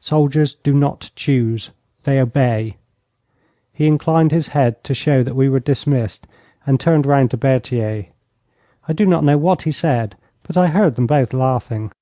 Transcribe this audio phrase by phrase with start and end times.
[0.00, 1.70] 'Soldiers do not choose,
[2.02, 2.74] they obey.'
[3.72, 6.26] He inclined his head to show that we were dismissed,
[6.66, 8.06] and turned round to Berthier.
[8.88, 11.92] I do not know what he said, but I heard them both laughing.